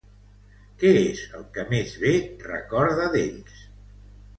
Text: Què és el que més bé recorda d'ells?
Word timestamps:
Què 0.83 0.93
és 1.01 1.21
el 1.41 1.45
que 1.59 1.67
més 1.75 1.95
bé 2.07 2.17
recorda 2.49 3.11
d'ells? 3.15 3.67